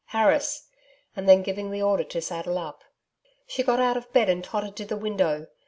[0.07, 0.63] Harris'
[1.15, 2.83] and then giving the order to saddle up.
[3.45, 5.45] She got out of bed and tottered to the window.